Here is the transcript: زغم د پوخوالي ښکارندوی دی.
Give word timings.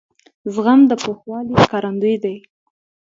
زغم 0.53 0.79
د 0.89 0.91
پوخوالي 1.03 1.55
ښکارندوی 1.63 2.15
دی. 2.23 2.35